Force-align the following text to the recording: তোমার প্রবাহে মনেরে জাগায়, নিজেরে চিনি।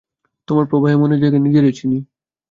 তোমার 0.47 0.65
প্রবাহে 0.67 0.95
মনেরে 0.97 1.21
জাগায়, 1.23 1.43
নিজেরে 1.43 1.69
চিনি। 1.71 1.97